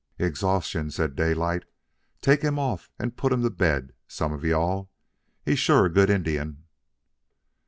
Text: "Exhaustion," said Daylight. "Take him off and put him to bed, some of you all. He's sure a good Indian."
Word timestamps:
"Exhaustion," 0.17 0.89
said 0.89 1.15
Daylight. 1.15 1.63
"Take 2.21 2.41
him 2.41 2.57
off 2.57 2.89
and 2.97 3.15
put 3.15 3.31
him 3.31 3.43
to 3.43 3.51
bed, 3.51 3.93
some 4.07 4.33
of 4.33 4.43
you 4.43 4.55
all. 4.55 4.89
He's 5.45 5.59
sure 5.59 5.85
a 5.85 5.93
good 5.93 6.09
Indian." 6.09 6.63